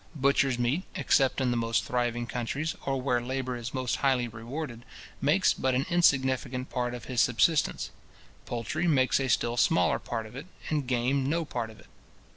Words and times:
Butcher's 0.15 0.57
meat, 0.57 0.81
except 0.95 1.39
in 1.41 1.51
the 1.51 1.57
most 1.57 1.83
thriving 1.83 2.25
countries, 2.25 2.75
or 2.87 2.99
where 2.99 3.21
labour 3.21 3.55
is 3.55 3.71
most 3.71 3.97
highly 3.97 4.27
rewarded, 4.27 4.83
makes 5.21 5.53
but 5.53 5.75
an 5.75 5.85
insignificant 5.91 6.71
part 6.71 6.95
of 6.95 7.05
his 7.05 7.21
subsistence; 7.21 7.91
poultry 8.47 8.87
makes 8.87 9.19
a 9.19 9.29
still 9.29 9.57
smaller 9.57 9.99
part 9.99 10.25
of 10.25 10.35
it, 10.35 10.47
and 10.69 10.87
game 10.87 11.29
no 11.29 11.45
part 11.45 11.69
of 11.69 11.79
it. 11.79 11.85